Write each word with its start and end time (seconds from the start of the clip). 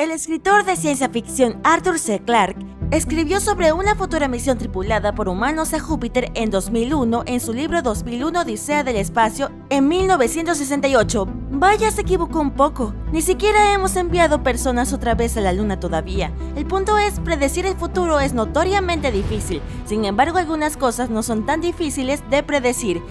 El 0.00 0.12
escritor 0.12 0.64
de 0.64 0.76
ciencia 0.76 1.10
ficción 1.10 1.60
Arthur 1.62 1.98
C. 1.98 2.22
Clarke 2.24 2.64
escribió 2.90 3.38
sobre 3.38 3.74
una 3.74 3.94
futura 3.94 4.28
misión 4.28 4.56
tripulada 4.56 5.14
por 5.14 5.28
humanos 5.28 5.74
a 5.74 5.78
Júpiter 5.78 6.32
en 6.32 6.48
2001 6.48 7.24
en 7.26 7.38
su 7.38 7.52
libro 7.52 7.82
2001 7.82 8.40
Odisea 8.40 8.82
del 8.82 8.96
Espacio 8.96 9.50
en 9.68 9.88
1968. 9.88 11.28
Vaya, 11.50 11.90
se 11.90 12.00
equivocó 12.00 12.40
un 12.40 12.52
poco. 12.52 12.94
Ni 13.12 13.20
siquiera 13.20 13.74
hemos 13.74 13.94
enviado 13.94 14.42
personas 14.42 14.94
otra 14.94 15.14
vez 15.14 15.36
a 15.36 15.42
la 15.42 15.52
Luna 15.52 15.78
todavía. 15.78 16.32
El 16.56 16.64
punto 16.64 16.96
es, 16.96 17.20
predecir 17.20 17.66
el 17.66 17.76
futuro 17.76 18.20
es 18.20 18.32
notoriamente 18.32 19.12
difícil. 19.12 19.60
Sin 19.84 20.06
embargo, 20.06 20.38
algunas 20.38 20.78
cosas 20.78 21.10
no 21.10 21.22
son 21.22 21.44
tan 21.44 21.60
difíciles 21.60 22.22
de 22.30 22.42
predecir. 22.42 23.02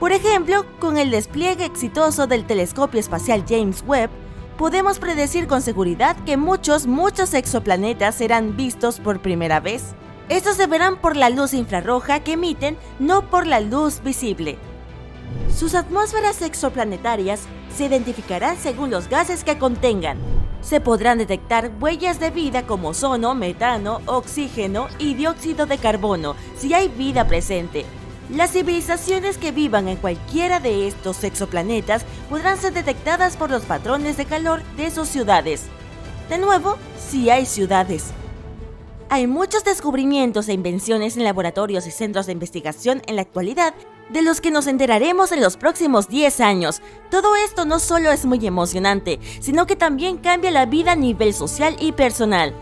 Por 0.00 0.12
ejemplo, 0.12 0.64
con 0.80 0.96
el 0.96 1.10
despliegue 1.10 1.66
exitoso 1.66 2.26
del 2.26 2.46
telescopio 2.46 2.98
espacial 2.98 3.44
James 3.46 3.84
Webb, 3.86 4.08
podemos 4.56 4.98
predecir 4.98 5.46
con 5.46 5.62
seguridad 5.62 6.16
que 6.24 6.36
muchos, 6.36 6.86
muchos 6.86 7.34
exoplanetas 7.34 8.14
serán 8.14 8.56
vistos 8.56 9.00
por 9.00 9.20
primera 9.20 9.60
vez. 9.60 9.94
Estos 10.28 10.56
se 10.56 10.66
verán 10.66 10.96
por 10.96 11.16
la 11.16 11.30
luz 11.30 11.52
infrarroja 11.54 12.20
que 12.20 12.32
emiten, 12.32 12.76
no 12.98 13.28
por 13.28 13.46
la 13.46 13.60
luz 13.60 14.02
visible. 14.02 14.58
Sus 15.54 15.74
atmósferas 15.74 16.42
exoplanetarias 16.42 17.40
se 17.74 17.86
identificarán 17.86 18.56
según 18.56 18.90
los 18.90 19.08
gases 19.08 19.44
que 19.44 19.58
contengan. 19.58 20.18
Se 20.60 20.80
podrán 20.80 21.18
detectar 21.18 21.72
huellas 21.80 22.20
de 22.20 22.30
vida 22.30 22.66
como 22.66 22.90
ozono, 22.90 23.34
metano, 23.34 24.00
oxígeno 24.06 24.88
y 24.98 25.14
dióxido 25.14 25.66
de 25.66 25.78
carbono 25.78 26.36
si 26.56 26.72
hay 26.72 26.88
vida 26.88 27.26
presente, 27.26 27.84
las 28.32 28.52
civilizaciones 28.52 29.36
que 29.36 29.52
vivan 29.52 29.88
en 29.88 29.96
cualquiera 29.96 30.58
de 30.58 30.88
estos 30.88 31.22
exoplanetas 31.22 32.04
podrán 32.30 32.58
ser 32.58 32.72
detectadas 32.72 33.36
por 33.36 33.50
los 33.50 33.64
patrones 33.64 34.16
de 34.16 34.24
calor 34.24 34.62
de 34.76 34.90
sus 34.90 35.08
ciudades. 35.08 35.64
De 36.28 36.38
nuevo, 36.38 36.76
si 36.98 37.28
hay 37.28 37.44
ciudades. 37.44 38.06
Hay 39.10 39.26
muchos 39.26 39.64
descubrimientos 39.64 40.48
e 40.48 40.54
invenciones 40.54 41.18
en 41.18 41.24
laboratorios 41.24 41.86
y 41.86 41.90
centros 41.90 42.24
de 42.24 42.32
investigación 42.32 43.02
en 43.06 43.16
la 43.16 43.22
actualidad 43.22 43.74
de 44.08 44.22
los 44.22 44.40
que 44.40 44.50
nos 44.50 44.66
enteraremos 44.66 45.32
en 45.32 45.42
los 45.42 45.58
próximos 45.58 46.08
10 46.08 46.40
años. 46.40 46.80
Todo 47.10 47.36
esto 47.36 47.66
no 47.66 47.78
solo 47.78 48.10
es 48.10 48.24
muy 48.24 48.46
emocionante, 48.46 49.20
sino 49.40 49.66
que 49.66 49.76
también 49.76 50.16
cambia 50.16 50.50
la 50.50 50.64
vida 50.64 50.92
a 50.92 50.96
nivel 50.96 51.34
social 51.34 51.76
y 51.78 51.92
personal. 51.92 52.54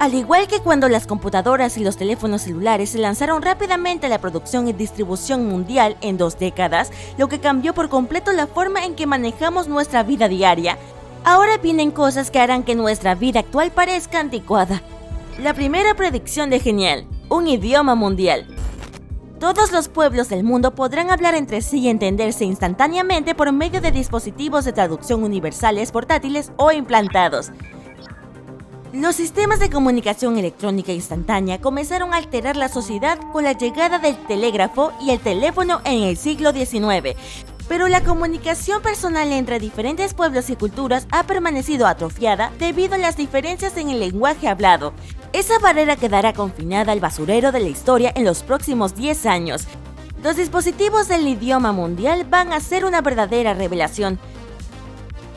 Al 0.00 0.14
igual 0.14 0.48
que 0.48 0.60
cuando 0.60 0.88
las 0.88 1.06
computadoras 1.06 1.76
y 1.76 1.84
los 1.84 1.98
teléfonos 1.98 2.40
celulares 2.40 2.88
se 2.88 2.98
lanzaron 2.98 3.42
rápidamente 3.42 4.06
a 4.06 4.08
la 4.08 4.18
producción 4.18 4.66
y 4.66 4.72
distribución 4.72 5.46
mundial 5.46 5.98
en 6.00 6.16
dos 6.16 6.38
décadas, 6.38 6.90
lo 7.18 7.28
que 7.28 7.38
cambió 7.38 7.74
por 7.74 7.90
completo 7.90 8.32
la 8.32 8.46
forma 8.46 8.86
en 8.86 8.94
que 8.94 9.04
manejamos 9.04 9.68
nuestra 9.68 10.02
vida 10.02 10.26
diaria, 10.26 10.78
ahora 11.22 11.58
vienen 11.58 11.90
cosas 11.90 12.30
que 12.30 12.38
harán 12.38 12.62
que 12.62 12.74
nuestra 12.74 13.14
vida 13.14 13.40
actual 13.40 13.72
parezca 13.72 14.20
anticuada. 14.20 14.80
La 15.38 15.52
primera 15.52 15.92
predicción 15.92 16.48
de 16.48 16.60
Genial, 16.60 17.06
un 17.28 17.46
idioma 17.46 17.94
mundial. 17.94 18.46
Todos 19.38 19.70
los 19.70 19.88
pueblos 19.88 20.30
del 20.30 20.44
mundo 20.44 20.74
podrán 20.74 21.10
hablar 21.10 21.34
entre 21.34 21.60
sí 21.60 21.80
y 21.80 21.88
entenderse 21.90 22.46
instantáneamente 22.46 23.34
por 23.34 23.52
medio 23.52 23.82
de 23.82 23.92
dispositivos 23.92 24.64
de 24.64 24.72
traducción 24.72 25.22
universales 25.24 25.92
portátiles 25.92 26.52
o 26.56 26.72
implantados. 26.72 27.52
Los 28.92 29.14
sistemas 29.14 29.60
de 29.60 29.70
comunicación 29.70 30.36
electrónica 30.36 30.92
instantánea 30.92 31.60
comenzaron 31.60 32.12
a 32.12 32.16
alterar 32.16 32.56
la 32.56 32.68
sociedad 32.68 33.20
con 33.32 33.44
la 33.44 33.52
llegada 33.52 34.00
del 34.00 34.16
telégrafo 34.26 34.92
y 35.00 35.10
el 35.10 35.20
teléfono 35.20 35.80
en 35.84 36.02
el 36.02 36.16
siglo 36.16 36.50
XIX. 36.50 37.16
Pero 37.68 37.86
la 37.86 38.02
comunicación 38.02 38.82
personal 38.82 39.30
entre 39.30 39.60
diferentes 39.60 40.12
pueblos 40.12 40.50
y 40.50 40.56
culturas 40.56 41.06
ha 41.12 41.22
permanecido 41.22 41.86
atrofiada 41.86 42.50
debido 42.58 42.96
a 42.96 42.98
las 42.98 43.16
diferencias 43.16 43.76
en 43.76 43.90
el 43.90 44.00
lenguaje 44.00 44.48
hablado. 44.48 44.92
Esa 45.32 45.60
barrera 45.60 45.94
quedará 45.94 46.32
confinada 46.32 46.90
al 46.90 46.98
basurero 46.98 47.52
de 47.52 47.60
la 47.60 47.68
historia 47.68 48.12
en 48.16 48.24
los 48.24 48.42
próximos 48.42 48.96
10 48.96 49.24
años. 49.26 49.68
Los 50.24 50.34
dispositivos 50.34 51.06
del 51.06 51.28
idioma 51.28 51.70
mundial 51.70 52.26
van 52.28 52.52
a 52.52 52.58
ser 52.58 52.84
una 52.84 53.02
verdadera 53.02 53.54
revelación, 53.54 54.18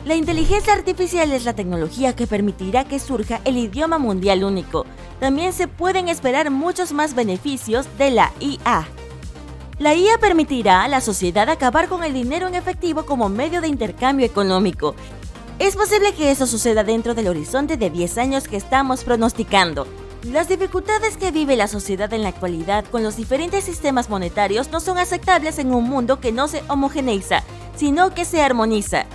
la 0.05 0.15
inteligencia 0.15 0.73
artificial 0.73 1.31
es 1.31 1.45
la 1.45 1.53
tecnología 1.53 2.13
que 2.13 2.27
permitirá 2.27 2.83
que 2.83 2.99
surja 2.99 3.39
el 3.45 3.57
idioma 3.57 3.97
mundial 3.97 4.43
único. 4.43 4.85
También 5.19 5.53
se 5.53 5.69
pueden 5.69 6.09
esperar 6.09 6.51
muchos 6.51 6.91
más 6.91 7.15
beneficios 7.15 7.87
de 7.97 8.11
la 8.11 8.31
IA. 8.41 8.85
La 9.79 9.95
IA 9.95 10.17
permitirá 10.17 10.83
a 10.83 10.87
la 10.89 10.99
sociedad 10.99 11.49
acabar 11.49 11.87
con 11.87 12.03
el 12.03 12.13
dinero 12.13 12.47
en 12.47 12.55
efectivo 12.55 13.05
como 13.05 13.29
medio 13.29 13.61
de 13.61 13.69
intercambio 13.69 14.25
económico. 14.25 14.93
Es 15.57 15.77
posible 15.77 16.13
que 16.13 16.31
eso 16.31 16.47
suceda 16.47 16.83
dentro 16.83 17.13
del 17.13 17.29
horizonte 17.29 17.77
de 17.77 17.89
10 17.89 18.17
años 18.17 18.47
que 18.47 18.57
estamos 18.57 19.05
pronosticando. 19.05 19.87
Las 20.23 20.49
dificultades 20.49 21.15
que 21.15 21.31
vive 21.31 21.55
la 21.55 21.67
sociedad 21.67 22.11
en 22.13 22.23
la 22.23 22.29
actualidad 22.29 22.85
con 22.85 23.03
los 23.03 23.15
diferentes 23.15 23.63
sistemas 23.63 24.09
monetarios 24.09 24.69
no 24.71 24.79
son 24.79 24.97
aceptables 24.97 25.59
en 25.59 25.73
un 25.73 25.85
mundo 25.85 26.19
que 26.19 26.31
no 26.31 26.47
se 26.47 26.61
homogeneiza, 26.67 27.43
sino 27.75 28.13
que 28.13 28.25
se 28.25 28.41
armoniza. 28.41 29.05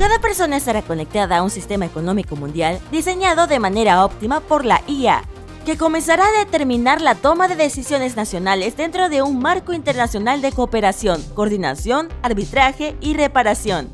Cada 0.00 0.18
persona 0.18 0.56
estará 0.56 0.80
conectada 0.80 1.36
a 1.36 1.42
un 1.42 1.50
sistema 1.50 1.84
económico 1.84 2.34
mundial 2.34 2.80
diseñado 2.90 3.46
de 3.46 3.58
manera 3.58 4.02
óptima 4.02 4.40
por 4.40 4.64
la 4.64 4.80
IA, 4.88 5.24
que 5.66 5.76
comenzará 5.76 6.24
a 6.24 6.38
determinar 6.38 7.02
la 7.02 7.14
toma 7.14 7.48
de 7.48 7.54
decisiones 7.54 8.16
nacionales 8.16 8.78
dentro 8.78 9.10
de 9.10 9.20
un 9.20 9.40
marco 9.40 9.74
internacional 9.74 10.40
de 10.40 10.52
cooperación, 10.52 11.22
coordinación, 11.34 12.08
arbitraje 12.22 12.96
y 13.02 13.12
reparación. 13.12 13.90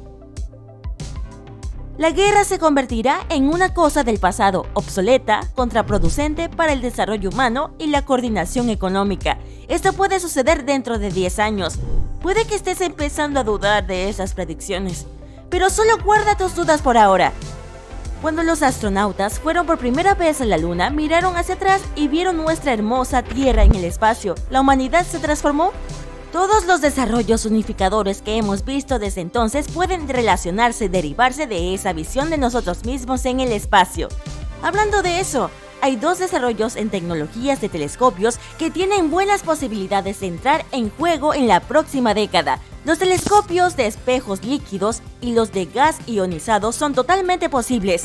La 1.98 2.12
guerra 2.12 2.44
se 2.44 2.60
convertirá 2.60 3.26
en 3.28 3.48
una 3.48 3.74
cosa 3.74 4.04
del 4.04 4.20
pasado, 4.20 4.66
obsoleta, 4.74 5.40
contraproducente 5.56 6.48
para 6.48 6.72
el 6.72 6.82
desarrollo 6.82 7.30
humano 7.30 7.74
y 7.80 7.88
la 7.88 8.04
coordinación 8.04 8.70
económica. 8.70 9.38
Esto 9.66 9.92
puede 9.92 10.20
suceder 10.20 10.64
dentro 10.66 11.00
de 11.00 11.10
10 11.10 11.40
años. 11.40 11.80
Puede 12.22 12.44
que 12.44 12.54
estés 12.54 12.80
empezando 12.80 13.40
a 13.40 13.44
dudar 13.44 13.88
de 13.88 14.08
esas 14.08 14.34
predicciones, 14.34 15.06
pero 15.50 15.70
solo 15.70 15.98
guarda 16.04 16.36
tus 16.36 16.54
dudas 16.54 16.82
por 16.82 16.96
ahora. 16.96 17.32
Cuando 18.22 18.42
los 18.42 18.62
astronautas 18.62 19.38
fueron 19.38 19.66
por 19.66 19.78
primera 19.78 20.14
vez 20.14 20.40
a 20.40 20.46
la 20.46 20.58
Luna, 20.58 20.90
miraron 20.90 21.36
hacia 21.36 21.54
atrás 21.56 21.82
y 21.94 22.08
vieron 22.08 22.36
nuestra 22.36 22.72
hermosa 22.72 23.22
Tierra 23.22 23.64
en 23.64 23.74
el 23.74 23.84
espacio. 23.84 24.34
¿La 24.50 24.60
humanidad 24.60 25.06
se 25.06 25.18
transformó? 25.18 25.72
Todos 26.32 26.66
los 26.66 26.80
desarrollos 26.80 27.46
unificadores 27.46 28.22
que 28.22 28.36
hemos 28.36 28.64
visto 28.64 28.98
desde 28.98 29.20
entonces 29.20 29.68
pueden 29.68 30.08
relacionarse 30.08 30.88
derivarse 30.88 31.46
de 31.46 31.74
esa 31.74 31.92
visión 31.92 32.30
de 32.30 32.38
nosotros 32.38 32.84
mismos 32.84 33.24
en 33.26 33.40
el 33.40 33.52
espacio. 33.52 34.08
Hablando 34.62 35.02
de 35.02 35.20
eso, 35.20 35.50
hay 35.80 35.96
dos 35.96 36.18
desarrollos 36.18 36.76
en 36.76 36.90
tecnologías 36.90 37.60
de 37.60 37.68
telescopios 37.68 38.38
que 38.58 38.70
tienen 38.70 39.10
buenas 39.10 39.42
posibilidades 39.42 40.20
de 40.20 40.26
entrar 40.26 40.64
en 40.72 40.90
juego 40.90 41.32
en 41.32 41.46
la 41.46 41.60
próxima 41.60 42.12
década. 42.14 42.60
Los 42.86 42.98
telescopios 42.98 43.76
de 43.76 43.86
espejos 43.86 44.44
líquidos 44.44 45.02
y 45.20 45.32
los 45.32 45.52
de 45.52 45.66
gas 45.66 45.98
ionizado 46.06 46.70
son 46.70 46.94
totalmente 46.94 47.50
posibles. 47.50 48.04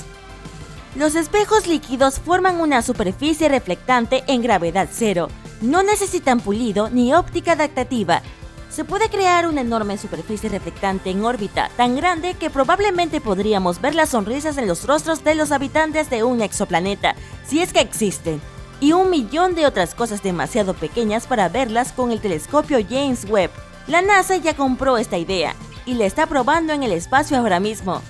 Los 0.96 1.14
espejos 1.16 1.68
líquidos 1.68 2.20
forman 2.20 2.60
una 2.60 2.82
superficie 2.82 3.48
reflectante 3.48 4.24
en 4.26 4.42
gravedad 4.42 4.90
cero. 4.92 5.30
No 5.62 5.84
necesitan 5.84 6.40
pulido 6.42 6.90
ni 6.90 7.14
óptica 7.14 7.54
adaptativa 7.54 8.24
se 8.72 8.86
puede 8.86 9.10
crear 9.10 9.48
una 9.48 9.62
enorme 9.62 9.98
superficie 9.98 10.50
reflectante 10.50 11.10
en 11.10 11.26
órbita, 11.26 11.70
tan 11.76 11.98
grande 11.98 12.36
que 12.36 12.50
probablemente 12.50 13.20
podríamos 13.20 13.82
ver 13.82 13.96
las 13.96 14.10
sonrisas 14.10 14.58
en 14.58 14.66
los 14.66 14.88
rostros 14.88 15.26
de 15.26 15.36
los 15.36 15.52
habitantes 15.52 16.10
de 16.10 16.24
un 16.24 16.42
exoplaneta, 16.42 17.16
si 17.46 17.62
es 17.62 17.74
que 17.74 17.82
existen, 17.82 18.42
y 18.80 18.94
un 18.94 19.10
millón 19.10 19.56
de 19.56 19.66
otras 19.66 19.94
cosas 19.94 20.24
demasiado 20.24 20.74
pequeñas 20.74 21.28
para 21.28 21.50
verlas 21.50 21.92
con 21.92 22.12
el 22.12 22.22
telescopio 22.22 22.80
James 22.90 23.26
Webb. 23.30 23.52
La 23.92 24.02
NASA 24.02 24.38
ya 24.38 24.56
compró 24.56 24.98
esta 24.98 25.18
idea 25.18 25.54
y 25.86 25.96
la 25.96 26.06
está 26.06 26.26
probando 26.26 26.72
en 26.72 26.82
el 26.82 26.94
espacio 26.94 27.38
ahora 27.38 27.60
mismo. 27.60 28.02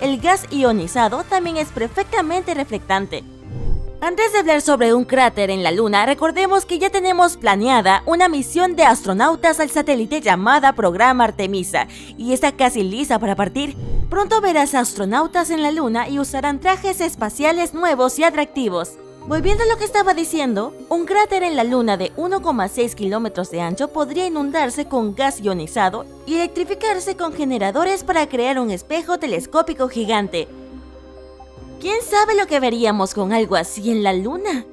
El 0.00 0.20
gas 0.20 0.48
ionizado 0.50 1.22
también 1.22 1.58
es 1.58 1.68
perfectamente 1.68 2.54
reflectante, 2.54 3.22
antes 3.98 4.30
de 4.32 4.40
hablar 4.40 4.60
sobre 4.60 4.92
un 4.92 5.06
cráter 5.06 5.48
en 5.50 5.62
la 5.62 5.72
Luna, 5.72 6.04
recordemos 6.04 6.66
que 6.66 6.78
ya 6.78 6.90
tenemos 6.90 7.38
planeada 7.38 8.02
una 8.04 8.28
misión 8.28 8.76
de 8.76 8.84
astronautas 8.84 9.58
al 9.58 9.70
satélite 9.70 10.20
llamada 10.20 10.74
Programa 10.74 11.24
Artemisa 11.24 11.88
y 12.18 12.34
está 12.34 12.52
casi 12.52 12.82
lista 12.82 13.18
para 13.18 13.34
partir. 13.34 13.74
Pronto 14.10 14.42
verás 14.42 14.74
astronautas 14.74 15.48
en 15.48 15.62
la 15.62 15.70
Luna 15.72 16.10
y 16.10 16.18
usarán 16.18 16.60
trajes 16.60 17.00
espaciales 17.00 17.72
nuevos 17.72 18.18
y 18.18 18.24
atractivos. 18.24 18.98
Volviendo 19.28 19.64
a 19.64 19.66
lo 19.66 19.76
que 19.76 19.84
estaba 19.84 20.14
diciendo, 20.14 20.72
un 20.88 21.04
cráter 21.04 21.42
en 21.42 21.56
la 21.56 21.64
Luna 21.64 21.96
de 21.96 22.14
1,6 22.14 22.94
kilómetros 22.94 23.50
de 23.50 23.60
ancho 23.60 23.88
podría 23.88 24.24
inundarse 24.24 24.86
con 24.86 25.16
gas 25.16 25.40
ionizado 25.40 26.06
y 26.26 26.36
electrificarse 26.36 27.16
con 27.16 27.32
generadores 27.32 28.04
para 28.04 28.28
crear 28.28 28.60
un 28.60 28.70
espejo 28.70 29.18
telescópico 29.18 29.88
gigante. 29.88 30.46
¿Quién 31.80 32.02
sabe 32.02 32.36
lo 32.36 32.46
que 32.46 32.60
veríamos 32.60 33.14
con 33.14 33.32
algo 33.32 33.56
así 33.56 33.90
en 33.90 34.04
la 34.04 34.12
Luna? 34.12 34.64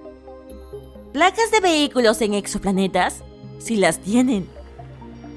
¿Placas 1.14 1.50
de 1.50 1.60
vehículos 1.60 2.22
en 2.22 2.36
exoplanetas? 2.36 3.24
Si 3.58 3.76
las 3.76 3.98
tienen. 4.00 4.48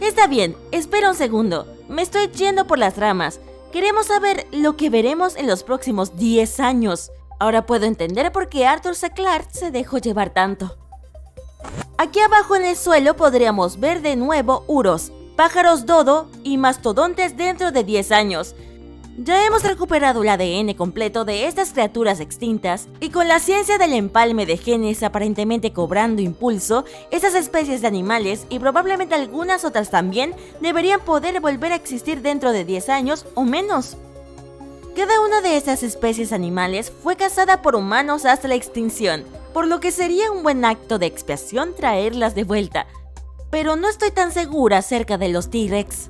Está 0.02 0.26
bien, 0.26 0.54
espera 0.72 1.08
un 1.08 1.16
segundo. 1.16 1.66
Me 1.88 2.02
estoy 2.02 2.28
yendo 2.28 2.66
por 2.66 2.78
las 2.78 2.98
ramas. 2.98 3.40
Queremos 3.72 4.08
saber 4.08 4.46
lo 4.52 4.76
que 4.76 4.90
veremos 4.90 5.36
en 5.36 5.46
los 5.46 5.62
próximos 5.62 6.18
10 6.18 6.60
años. 6.60 7.12
Ahora 7.38 7.66
puedo 7.66 7.84
entender 7.84 8.32
por 8.32 8.48
qué 8.48 8.66
Arthur 8.66 8.94
C. 8.94 9.10
Clarke 9.10 9.52
se 9.52 9.70
dejó 9.70 9.98
llevar 9.98 10.30
tanto. 10.30 10.76
Aquí 11.98 12.20
abajo 12.20 12.56
en 12.56 12.64
el 12.64 12.76
suelo 12.76 13.16
podríamos 13.16 13.80
ver 13.80 14.02
de 14.02 14.16
nuevo 14.16 14.64
uros, 14.66 15.12
pájaros 15.36 15.86
dodo 15.86 16.28
y 16.44 16.56
mastodontes 16.58 17.36
dentro 17.36 17.72
de 17.72 17.84
10 17.84 18.12
años. 18.12 18.54
Ya 19.18 19.46
hemos 19.46 19.62
recuperado 19.62 20.22
el 20.22 20.28
ADN 20.28 20.74
completo 20.74 21.24
de 21.24 21.46
estas 21.46 21.72
criaturas 21.72 22.20
extintas 22.20 22.86
y 23.00 23.08
con 23.08 23.28
la 23.28 23.40
ciencia 23.40 23.78
del 23.78 23.94
empalme 23.94 24.44
de 24.44 24.58
genes 24.58 25.02
aparentemente 25.02 25.72
cobrando 25.72 26.20
impulso, 26.20 26.84
esas 27.10 27.34
especies 27.34 27.80
de 27.80 27.86
animales 27.86 28.46
y 28.50 28.58
probablemente 28.58 29.14
algunas 29.14 29.64
otras 29.64 29.90
también 29.90 30.34
deberían 30.60 31.00
poder 31.00 31.40
volver 31.40 31.72
a 31.72 31.76
existir 31.76 32.20
dentro 32.20 32.52
de 32.52 32.66
10 32.66 32.90
años 32.90 33.24
o 33.34 33.44
menos. 33.44 33.96
Cada 34.96 35.20
una 35.20 35.42
de 35.42 35.58
estas 35.58 35.82
especies 35.82 36.32
animales 36.32 36.90
fue 37.02 37.16
cazada 37.16 37.60
por 37.60 37.76
humanos 37.76 38.24
hasta 38.24 38.48
la 38.48 38.54
extinción, 38.54 39.24
por 39.52 39.66
lo 39.66 39.78
que 39.78 39.92
sería 39.92 40.32
un 40.32 40.42
buen 40.42 40.64
acto 40.64 40.98
de 40.98 41.04
expiación 41.04 41.74
traerlas 41.74 42.34
de 42.34 42.44
vuelta. 42.44 42.86
Pero 43.50 43.76
no 43.76 43.90
estoy 43.90 44.10
tan 44.10 44.32
segura 44.32 44.78
acerca 44.78 45.18
de 45.18 45.28
los 45.28 45.50
T-Rex. 45.50 46.08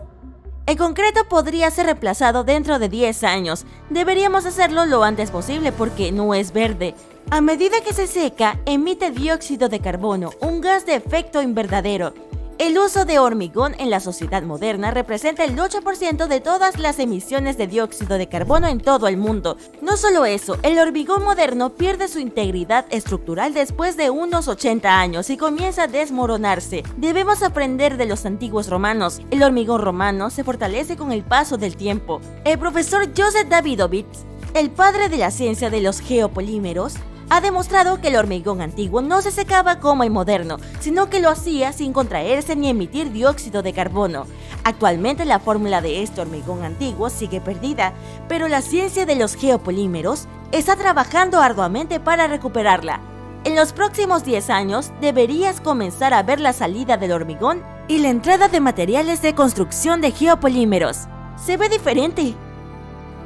El 0.66 0.76
concreto 0.76 1.28
podría 1.28 1.68
ser 1.72 1.86
reemplazado 1.86 2.44
dentro 2.44 2.78
de 2.78 2.88
10 2.88 3.24
años. 3.24 3.66
Deberíamos 3.90 4.46
hacerlo 4.46 4.86
lo 4.86 5.02
antes 5.02 5.32
posible 5.32 5.72
porque 5.72 6.12
no 6.12 6.32
es 6.34 6.52
verde. 6.52 6.94
A 7.30 7.40
medida 7.40 7.80
que 7.80 7.92
se 7.92 8.06
seca, 8.06 8.60
emite 8.66 9.10
dióxido 9.10 9.68
de 9.68 9.80
carbono, 9.80 10.30
un 10.40 10.60
gas 10.60 10.86
de 10.86 10.94
efecto 10.94 11.42
invernadero. 11.42 12.14
El 12.58 12.78
uso 12.78 13.04
de 13.04 13.18
hormigón 13.18 13.74
en 13.78 13.90
la 13.90 14.00
sociedad 14.00 14.42
moderna 14.42 14.90
representa 14.90 15.44
el 15.44 15.56
8% 15.56 16.26
de 16.26 16.40
todas 16.40 16.78
las 16.78 16.98
emisiones 16.98 17.58
de 17.58 17.66
dióxido 17.66 18.16
de 18.16 18.30
carbono 18.30 18.66
en 18.66 18.80
todo 18.80 19.08
el 19.08 19.18
mundo. 19.18 19.58
No 19.82 19.98
solo 19.98 20.24
eso, 20.24 20.56
el 20.62 20.78
hormigón 20.78 21.22
moderno 21.22 21.74
pierde 21.74 22.08
su 22.08 22.18
integridad 22.18 22.86
estructural 22.88 23.52
después 23.52 23.98
de 23.98 24.08
unos 24.08 24.48
80 24.48 24.98
años 24.98 25.28
y 25.28 25.36
comienza 25.36 25.82
a 25.82 25.86
desmoronarse. 25.86 26.82
Debemos 26.96 27.42
aprender 27.42 27.98
de 27.98 28.06
los 28.06 28.24
antiguos 28.24 28.70
romanos. 28.70 29.20
El 29.30 29.42
hormigón 29.42 29.82
romano 29.82 30.30
se 30.30 30.42
fortalece 30.42 30.96
con 30.96 31.12
el 31.12 31.24
paso 31.24 31.58
del 31.58 31.76
tiempo. 31.76 32.22
El 32.46 32.58
profesor 32.58 33.06
Joseph 33.14 33.48
Davidovich, 33.50 34.06
el 34.54 34.70
padre 34.70 35.10
de 35.10 35.18
la 35.18 35.30
ciencia 35.30 35.68
de 35.68 35.82
los 35.82 36.00
geopolímeros, 36.00 36.94
ha 37.28 37.40
demostrado 37.40 38.00
que 38.00 38.08
el 38.08 38.16
hormigón 38.16 38.60
antiguo 38.60 39.02
no 39.02 39.20
se 39.20 39.30
secaba 39.30 39.80
como 39.80 40.04
el 40.04 40.10
moderno, 40.10 40.58
sino 40.80 41.10
que 41.10 41.20
lo 41.20 41.28
hacía 41.28 41.72
sin 41.72 41.92
contraerse 41.92 42.54
ni 42.54 42.68
emitir 42.68 43.10
dióxido 43.10 43.62
de 43.62 43.72
carbono. 43.72 44.26
Actualmente 44.64 45.24
la 45.24 45.40
fórmula 45.40 45.80
de 45.80 46.02
este 46.02 46.20
hormigón 46.20 46.64
antiguo 46.64 47.10
sigue 47.10 47.40
perdida, 47.40 47.92
pero 48.28 48.48
la 48.48 48.62
ciencia 48.62 49.06
de 49.06 49.16
los 49.16 49.34
geopolímeros 49.34 50.26
está 50.52 50.76
trabajando 50.76 51.40
arduamente 51.40 51.98
para 51.98 52.28
recuperarla. 52.28 53.00
En 53.44 53.54
los 53.54 53.72
próximos 53.72 54.24
10 54.24 54.50
años 54.50 54.92
deberías 55.00 55.60
comenzar 55.60 56.14
a 56.14 56.22
ver 56.22 56.40
la 56.40 56.52
salida 56.52 56.96
del 56.96 57.12
hormigón 57.12 57.62
y 57.88 57.98
la 57.98 58.08
entrada 58.08 58.48
de 58.48 58.60
materiales 58.60 59.22
de 59.22 59.34
construcción 59.34 60.00
de 60.00 60.10
geopolímeros. 60.10 61.06
Se 61.36 61.56
ve 61.56 61.68
diferente. 61.68 62.34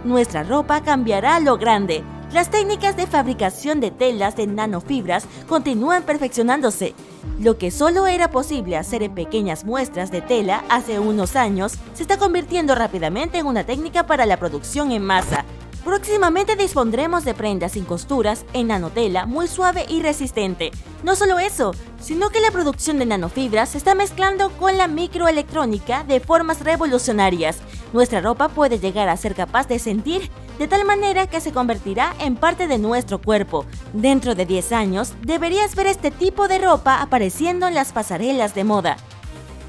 Nuestra 0.04 0.42
ropa 0.42 0.82
cambiará 0.82 1.36
a 1.36 1.40
lo 1.40 1.56
grande, 1.56 2.04
las 2.32 2.50
técnicas 2.50 2.96
de 2.96 3.06
fabricación 3.06 3.80
de 3.80 3.90
telas 3.90 4.36
de 4.36 4.46
nanofibras 4.46 5.26
continúan 5.48 6.04
perfeccionándose. 6.04 6.94
Lo 7.40 7.58
que 7.58 7.70
solo 7.70 8.06
era 8.06 8.30
posible 8.30 8.76
hacer 8.76 9.02
en 9.02 9.14
pequeñas 9.14 9.64
muestras 9.64 10.10
de 10.10 10.20
tela 10.20 10.64
hace 10.68 10.98
unos 10.98 11.34
años 11.34 11.72
se 11.94 12.02
está 12.02 12.18
convirtiendo 12.18 12.74
rápidamente 12.74 13.38
en 13.38 13.46
una 13.46 13.64
técnica 13.64 14.06
para 14.06 14.26
la 14.26 14.36
producción 14.36 14.92
en 14.92 15.02
masa. 15.02 15.44
Próximamente 15.84 16.56
dispondremos 16.56 17.24
de 17.24 17.32
prendas 17.32 17.72
sin 17.72 17.84
costuras 17.84 18.44
en 18.52 18.68
nanotela 18.68 19.24
muy 19.24 19.48
suave 19.48 19.86
y 19.88 20.02
resistente. 20.02 20.70
No 21.02 21.16
solo 21.16 21.38
eso, 21.38 21.72
sino 22.00 22.28
que 22.28 22.40
la 22.40 22.50
producción 22.50 22.98
de 22.98 23.06
nanofibras 23.06 23.70
se 23.70 23.78
está 23.78 23.94
mezclando 23.94 24.50
con 24.50 24.76
la 24.76 24.88
microelectrónica 24.88 26.04
de 26.04 26.20
formas 26.20 26.60
revolucionarias. 26.60 27.58
Nuestra 27.92 28.20
ropa 28.20 28.48
puede 28.48 28.78
llegar 28.78 29.08
a 29.08 29.16
ser 29.16 29.34
capaz 29.34 29.66
de 29.66 29.78
sentir 29.78 30.30
de 30.58 30.68
tal 30.68 30.84
manera 30.84 31.26
que 31.26 31.40
se 31.40 31.52
convertirá 31.52 32.14
en 32.20 32.36
parte 32.36 32.68
de 32.68 32.78
nuestro 32.78 33.20
cuerpo. 33.20 33.66
Dentro 33.92 34.34
de 34.34 34.46
10 34.46 34.72
años, 34.72 35.14
deberías 35.22 35.74
ver 35.74 35.86
este 35.86 36.10
tipo 36.10 36.46
de 36.46 36.58
ropa 36.58 37.02
apareciendo 37.02 37.66
en 37.66 37.74
las 37.74 37.92
pasarelas 37.92 38.54
de 38.54 38.64
moda. 38.64 38.96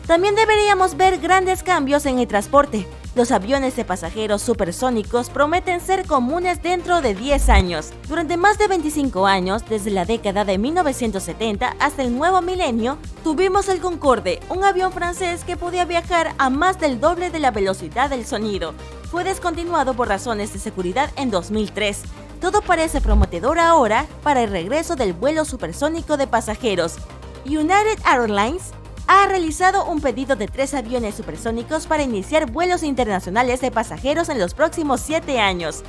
También 0.07 0.35
deberíamos 0.35 0.97
ver 0.97 1.19
grandes 1.19 1.63
cambios 1.63 2.05
en 2.05 2.19
el 2.19 2.27
transporte. 2.27 2.87
Los 3.13 3.31
aviones 3.31 3.75
de 3.75 3.83
pasajeros 3.83 4.41
supersónicos 4.41 5.29
prometen 5.29 5.81
ser 5.81 6.05
comunes 6.05 6.61
dentro 6.63 7.01
de 7.01 7.13
10 7.13 7.49
años. 7.49 7.91
Durante 8.07 8.37
más 8.37 8.57
de 8.57 8.67
25 8.67 9.27
años, 9.27 9.63
desde 9.67 9.91
la 9.91 10.05
década 10.05 10.45
de 10.45 10.57
1970 10.57 11.75
hasta 11.79 12.03
el 12.03 12.17
nuevo 12.17 12.41
milenio, 12.41 12.97
tuvimos 13.23 13.67
el 13.67 13.81
Concorde, 13.81 14.39
un 14.49 14.63
avión 14.63 14.93
francés 14.93 15.43
que 15.43 15.57
podía 15.57 15.85
viajar 15.85 16.33
a 16.37 16.49
más 16.49 16.79
del 16.79 17.01
doble 17.01 17.29
de 17.29 17.39
la 17.39 17.51
velocidad 17.51 18.09
del 18.09 18.25
sonido 18.25 18.73
fue 19.11 19.25
descontinuado 19.25 19.93
por 19.93 20.07
razones 20.07 20.53
de 20.53 20.59
seguridad 20.59 21.11
en 21.17 21.31
2003. 21.31 22.03
Todo 22.39 22.61
parece 22.61 23.01
prometedor 23.01 23.59
ahora 23.59 24.07
para 24.23 24.41
el 24.41 24.49
regreso 24.49 24.95
del 24.95 25.11
vuelo 25.11 25.43
supersónico 25.43 26.15
de 26.15 26.27
pasajeros. 26.27 26.95
United 27.45 27.99
Airlines 28.05 28.71
ha 29.13 29.27
realizado 29.27 29.83
un 29.85 29.99
pedido 29.99 30.37
de 30.37 30.47
tres 30.47 30.73
aviones 30.73 31.15
supersónicos 31.15 31.85
para 31.85 32.03
iniciar 32.03 32.49
vuelos 32.49 32.81
internacionales 32.81 33.59
de 33.59 33.69
pasajeros 33.69 34.29
en 34.29 34.39
los 34.39 34.53
próximos 34.53 35.01
siete 35.01 35.37
años. 35.37 35.83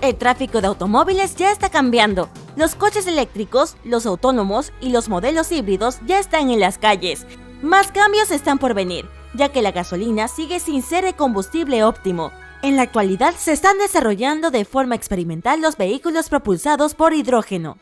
El 0.00 0.16
tráfico 0.16 0.60
de 0.60 0.66
automóviles 0.66 1.36
ya 1.36 1.52
está 1.52 1.70
cambiando. 1.70 2.28
Los 2.56 2.74
coches 2.74 3.06
eléctricos, 3.06 3.76
los 3.84 4.06
autónomos 4.06 4.72
y 4.80 4.90
los 4.90 5.08
modelos 5.08 5.52
híbridos 5.52 6.00
ya 6.04 6.18
están 6.18 6.50
en 6.50 6.58
las 6.58 6.78
calles. 6.78 7.26
Más 7.62 7.92
cambios 7.92 8.32
están 8.32 8.58
por 8.58 8.74
venir, 8.74 9.08
ya 9.34 9.50
que 9.50 9.62
la 9.62 9.70
gasolina 9.70 10.26
sigue 10.26 10.58
sin 10.58 10.82
ser 10.82 11.04
el 11.04 11.14
combustible 11.14 11.84
óptimo. 11.84 12.32
En 12.62 12.74
la 12.74 12.82
actualidad 12.82 13.34
se 13.36 13.52
están 13.52 13.78
desarrollando 13.78 14.50
de 14.50 14.64
forma 14.64 14.96
experimental 14.96 15.60
los 15.60 15.76
vehículos 15.76 16.28
propulsados 16.28 16.94
por 16.94 17.14
hidrógeno. 17.14 17.78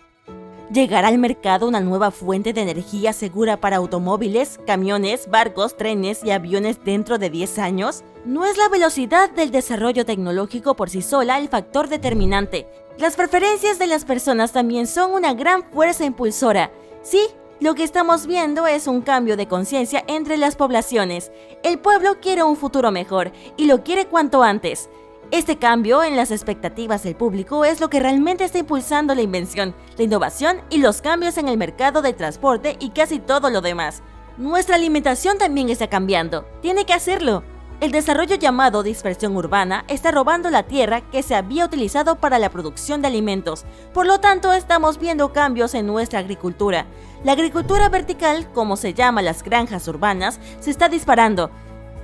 ¿Llegará 0.72 1.08
al 1.08 1.18
mercado 1.18 1.68
una 1.68 1.80
nueva 1.80 2.10
fuente 2.10 2.54
de 2.54 2.62
energía 2.62 3.12
segura 3.12 3.60
para 3.60 3.76
automóviles, 3.76 4.58
camiones, 4.66 5.28
barcos, 5.28 5.76
trenes 5.76 6.24
y 6.24 6.30
aviones 6.30 6.82
dentro 6.82 7.18
de 7.18 7.28
10 7.28 7.58
años? 7.58 8.04
No 8.24 8.46
es 8.46 8.56
la 8.56 8.70
velocidad 8.70 9.28
del 9.30 9.50
desarrollo 9.50 10.06
tecnológico 10.06 10.74
por 10.74 10.88
sí 10.88 11.02
sola 11.02 11.36
el 11.36 11.50
factor 11.50 11.88
determinante. 11.88 12.66
Las 12.96 13.16
preferencias 13.16 13.78
de 13.78 13.86
las 13.86 14.06
personas 14.06 14.52
también 14.52 14.86
son 14.86 15.12
una 15.12 15.34
gran 15.34 15.62
fuerza 15.62 16.06
impulsora. 16.06 16.70
Sí, 17.02 17.20
lo 17.60 17.74
que 17.74 17.84
estamos 17.84 18.26
viendo 18.26 18.66
es 18.66 18.86
un 18.86 19.02
cambio 19.02 19.36
de 19.36 19.48
conciencia 19.48 20.02
entre 20.06 20.38
las 20.38 20.56
poblaciones. 20.56 21.32
El 21.62 21.80
pueblo 21.80 22.18
quiere 22.18 22.44
un 22.44 22.56
futuro 22.56 22.90
mejor 22.90 23.30
y 23.58 23.66
lo 23.66 23.84
quiere 23.84 24.06
cuanto 24.06 24.42
antes. 24.42 24.88
Este 25.32 25.56
cambio 25.56 26.04
en 26.04 26.14
las 26.14 26.30
expectativas 26.30 27.04
del 27.04 27.16
público 27.16 27.64
es 27.64 27.80
lo 27.80 27.88
que 27.88 28.00
realmente 28.00 28.44
está 28.44 28.58
impulsando 28.58 29.14
la 29.14 29.22
invención, 29.22 29.74
la 29.96 30.04
innovación 30.04 30.60
y 30.68 30.76
los 30.76 31.00
cambios 31.00 31.38
en 31.38 31.48
el 31.48 31.56
mercado 31.56 32.02
de 32.02 32.12
transporte 32.12 32.76
y 32.78 32.90
casi 32.90 33.18
todo 33.18 33.48
lo 33.48 33.62
demás. 33.62 34.02
Nuestra 34.36 34.76
alimentación 34.76 35.38
también 35.38 35.70
está 35.70 35.88
cambiando. 35.88 36.44
Tiene 36.60 36.84
que 36.84 36.92
hacerlo. 36.92 37.44
El 37.80 37.92
desarrollo 37.92 38.36
llamado 38.36 38.82
dispersión 38.82 39.34
urbana 39.34 39.86
está 39.88 40.10
robando 40.10 40.50
la 40.50 40.64
tierra 40.64 41.00
que 41.00 41.22
se 41.22 41.34
había 41.34 41.64
utilizado 41.64 42.16
para 42.16 42.38
la 42.38 42.50
producción 42.50 43.00
de 43.00 43.08
alimentos. 43.08 43.64
Por 43.94 44.04
lo 44.04 44.20
tanto, 44.20 44.52
estamos 44.52 44.98
viendo 44.98 45.32
cambios 45.32 45.72
en 45.72 45.86
nuestra 45.86 46.18
agricultura. 46.18 46.84
La 47.24 47.32
agricultura 47.32 47.88
vertical, 47.88 48.52
como 48.52 48.76
se 48.76 48.92
llama 48.92 49.22
las 49.22 49.42
granjas 49.42 49.88
urbanas, 49.88 50.40
se 50.60 50.70
está 50.70 50.90
disparando. 50.90 51.50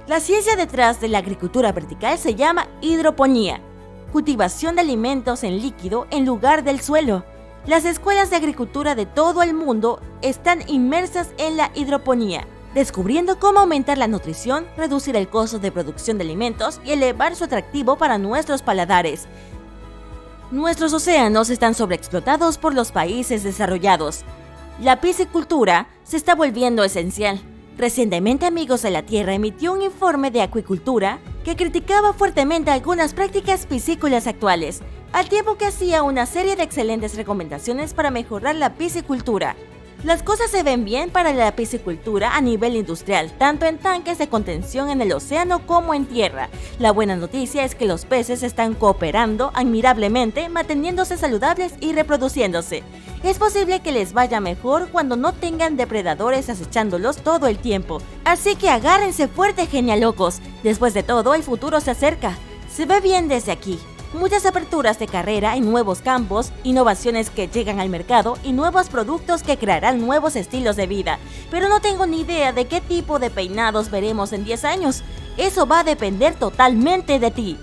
La 0.09 0.21
ciencia 0.21 0.57
detrás 0.57 1.01
de 1.01 1.09
la 1.09 1.19
agricultura 1.19 1.71
vertical 1.71 2.19
se 2.19 2.35
llama 2.35 2.67
hidroponía, 2.81 3.61
cultivación 4.11 4.75
de 4.75 4.81
alimentos 4.81 5.45
en 5.45 5.61
líquido 5.61 6.07
en 6.11 6.25
lugar 6.25 6.65
del 6.65 6.81
suelo. 6.81 7.25
Las 7.67 7.85
escuelas 7.85 8.31
de 8.31 8.37
agricultura 8.37 8.95
de 8.95 9.05
todo 9.05 9.43
el 9.43 9.53
mundo 9.53 10.01
están 10.23 10.69
inmersas 10.69 11.29
en 11.37 11.57
la 11.57 11.71
hidroponía 11.75 12.47
descubriendo 12.75 13.39
cómo 13.39 13.61
aumentar 13.61 13.99
la 13.99 14.09
nutrición, 14.09 14.67
reducir 14.77 15.17
el 15.17 15.29
costo 15.29 15.59
de 15.59 15.73
producción 15.73 16.19
de 16.19 16.25
alimentos 16.25 16.81
y 16.85 16.93
elevar 16.93 17.35
su 17.35 17.45
atractivo 17.45 17.97
para 17.97 18.19
nuestros 18.19 18.63
paladares. 18.63 19.27
Nuestros 20.51 20.93
océanos 20.93 21.51
están 21.51 21.75
sobreexplotados 21.75 22.57
por 22.59 22.75
los 22.75 22.93
países 22.93 23.43
desarrollados. 23.43 24.23
La 24.81 25.01
piscicultura 25.01 25.89
se 26.05 26.17
está 26.17 26.35
volviendo 26.35 26.85
esencial. 26.85 27.41
Recientemente 27.79 28.45
Amigos 28.45 28.83
de 28.83 28.91
la 28.91 29.05
Tierra 29.05 29.35
emitió 29.35 29.73
un 29.73 29.83
informe 29.83 30.33
de 30.33 30.43
acuicultura 30.43 31.21
que 31.45 31.55
criticaba 31.55 32.13
fuertemente 32.13 32.73
algunas 32.73 33.15
prácticas 33.15 33.67
piscícolas 33.67 34.27
actuales, 34.27 34.81
al 35.13 35.29
tiempo 35.29 35.57
que 35.57 35.67
hacía 35.67 36.03
una 36.03 36.27
serie 36.27 36.57
de 36.57 36.65
excelentes 36.65 37.15
recomendaciones 37.15 37.95
para 37.95 38.11
mejorar 38.11 38.57
la 38.57 38.75
piscicultura. 38.75 39.55
Las 40.03 40.25
cosas 40.25 40.51
se 40.51 40.65
ven 40.65 40.85
bien 40.85 41.11
para 41.11 41.33
la 41.33 41.55
piscicultura 41.55 42.37
a 42.37 42.41
nivel 42.41 42.75
industrial, 42.75 43.31
tanto 43.39 43.65
en 43.67 43.79
tanques 43.79 44.19
de 44.19 44.29
contención 44.29 44.91
en 44.91 45.01
el 45.01 45.13
océano 45.13 45.65
como 45.65 45.95
en 45.95 46.07
tierra. 46.07 46.49
La 46.81 46.91
buena 46.91 47.15
noticia 47.15 47.65
es 47.65 47.77
que 47.77 47.87
los 47.87 48.07
peces 48.07 48.43
están 48.43 48.75
cooperando 48.75 49.53
admirablemente, 49.55 50.49
manteniéndose 50.49 51.17
saludables 51.17 51.75
y 51.81 51.93
reproduciéndose. 51.93 52.83
Es 53.23 53.39
posible 53.39 53.81
que 53.81 53.93
les 53.93 54.13
vaya 54.13 54.41
mejor 54.41 54.91
cuando 54.91 55.17
no 55.17 55.33
tengan 55.33 55.77
depredadores 55.77 56.49
acechándolos 56.49 57.19
todo 57.19 57.47
el 57.49 57.59
tiempo. 57.59 58.01
Así 58.25 58.55
que 58.57 58.71
agárrense 58.71 59.29
fuerte, 59.29 59.67
genialocos. 59.67 60.41
Después 60.63 60.95
de 60.95 61.03
todo, 61.03 61.35
el 61.35 61.43
futuro 61.43 61.81
se 61.81 61.91
acerca. 61.91 62.37
Se 62.73 62.87
ve 62.87 63.01
bien 63.01 63.29
desde 63.29 63.53
aquí 63.53 63.79
muchas 64.13 64.47
aperturas 64.47 64.99
de 64.99 65.07
carrera 65.07 65.57
en 65.57 65.71
nuevos 65.71 66.01
campos, 66.01 66.53
innovaciones 66.65 67.31
que 67.31 67.49
llegan 67.49 67.81
al 67.81 67.89
mercado 67.89 68.39
y 68.43 68.53
nuevos 68.53 68.89
productos 68.89 69.43
que 69.43 69.59
crearán 69.59 70.01
nuevos 70.01 70.37
estilos 70.37 70.77
de 70.77 70.87
vida. 70.87 71.19
Pero 71.51 71.69
no 71.69 71.81
tengo 71.81 72.07
ni 72.07 72.21
idea 72.21 72.53
de 72.53 72.67
qué 72.67 72.81
tipo 72.81 73.19
de 73.19 73.31
peinados 73.31 73.91
veremos 73.91 74.33
en 74.33 74.45
10 74.45 74.65
años. 74.65 75.03
Eso 75.37 75.67
va 75.67 75.81
a 75.81 75.85
depender 75.85 76.35
totalmente 76.35 77.19
de 77.19 77.31
ti. 77.31 77.59